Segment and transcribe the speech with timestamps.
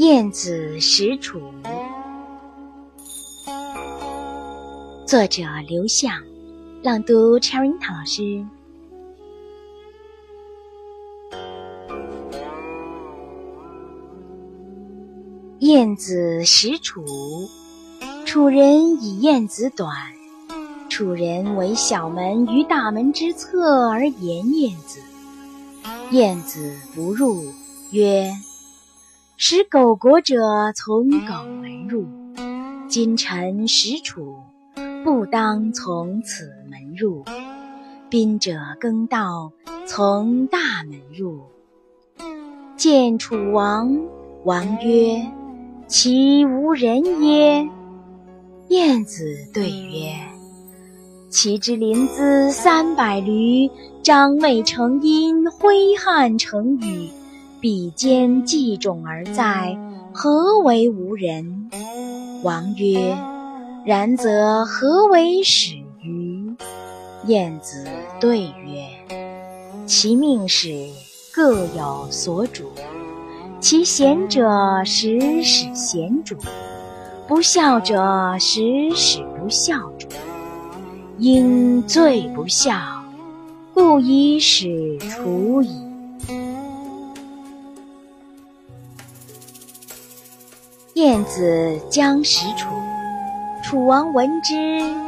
[0.00, 1.38] 晏子使楚，
[5.06, 6.14] 作者刘向，
[6.82, 8.42] 朗读 Cherry 老师。
[15.58, 17.04] 晏子使楚，
[18.24, 19.94] 楚人以晏子短。
[20.88, 25.02] 楚人为小门于大门之侧而言晏子，
[26.10, 27.52] 晏子不入，
[27.90, 28.32] 曰。
[29.42, 30.36] 使狗国者
[30.76, 32.04] 从狗门入，
[32.88, 34.36] 今臣使楚，
[35.02, 37.24] 不当从此门入。
[38.10, 39.50] 宾者更道，
[39.86, 41.40] 从大门入。
[42.76, 43.98] 见楚王，
[44.44, 45.26] 王曰
[45.88, 47.66] ：“其无人耶？”
[48.68, 50.12] 晏子对曰
[51.32, 53.70] ：“其之临淄三百余，
[54.02, 57.08] 张卫成阴，挥汗成雨。”
[57.60, 59.76] 比肩计种而在，
[60.14, 61.70] 何为无人？
[62.42, 63.18] 王曰
[63.84, 66.54] ：“然则何为始于？”
[67.28, 67.86] 晏子
[68.18, 68.88] 对曰
[69.84, 70.88] ：“其命使
[71.34, 72.70] 各有所主，
[73.60, 74.48] 其贤者
[74.86, 76.36] 时使贤主，
[77.28, 80.08] 不孝者时使不孝主。
[81.18, 82.72] 因罪不孝，
[83.74, 85.68] 故以使处矣。”
[91.00, 92.68] 晏子将使楚，
[93.62, 94.54] 楚王闻之，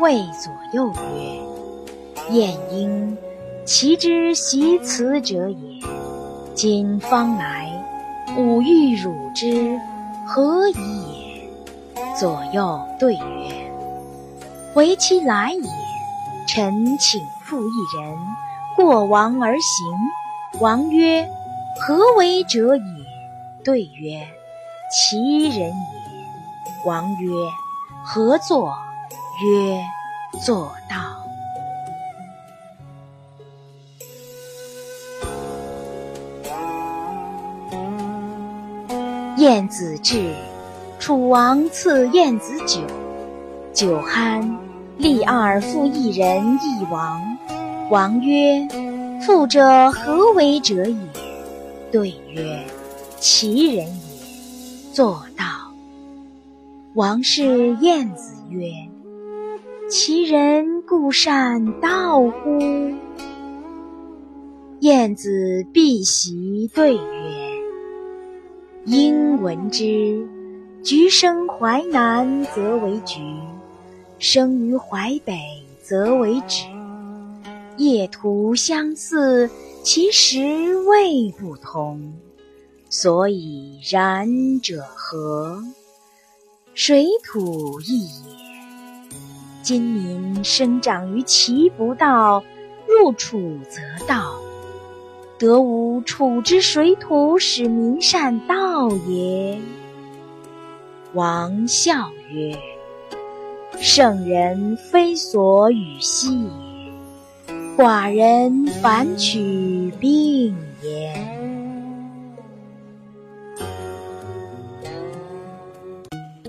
[0.01, 3.19] 谓左右曰：“晏婴，
[3.67, 5.57] 其之习辞者也。
[6.55, 7.70] 今方来，
[8.39, 9.79] 吾欲辱之，
[10.27, 13.70] 何以也？”左右对曰
[14.73, 15.70] ：“为其来也。
[16.48, 18.17] 臣请复一人，
[18.77, 19.87] 过王而行。
[20.59, 21.29] 王曰
[21.87, 22.83] ：‘何为者也？’
[23.63, 24.27] 对曰。”
[24.93, 25.75] 其人也。
[26.85, 27.33] 王曰
[28.05, 28.77] ：“何作？”
[29.42, 29.83] 曰
[30.45, 30.97] ：“作道。”
[39.39, 40.35] 晏子至，
[40.98, 42.83] 楚王赐晏子酒，
[43.73, 44.55] 酒酣，
[44.98, 47.39] 立二负一人，一王。
[47.89, 48.69] 王曰
[49.24, 50.97] ：“复者何为者也？”
[51.91, 52.63] 对曰
[53.19, 54.03] ：“其人也。”
[54.92, 55.45] 做道。
[56.95, 58.70] 王氏晏子曰
[59.89, 62.58] ：“其人固善道乎？”
[64.80, 67.01] 晏子必席对曰
[68.85, 70.29] ：“应闻之。
[70.83, 73.20] 橘生淮南，则为橘；
[74.19, 75.39] 生于淮北，
[75.83, 76.67] 则为枳。
[77.79, 79.48] 业土相似，
[79.83, 82.13] 其实味不同。”
[82.92, 85.63] 所以然者何？
[86.75, 88.36] 水土异也。
[89.63, 92.45] 今民生长于其不道，
[92.86, 94.39] 入楚则道。
[95.39, 99.59] 得无楚之水土，使民善道也？
[101.14, 102.59] 王笑曰
[103.80, 106.42] ：“圣人非所与戏
[107.48, 111.33] 也，寡人反取病焉。”